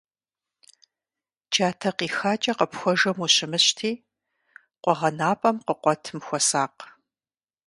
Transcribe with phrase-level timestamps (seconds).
[1.51, 3.91] Джатэ къихакӀэ къыпхуэжэм ущымыщти,
[4.81, 6.79] къуэгъэнапӀэм къыкъуэтым хуэсакъ.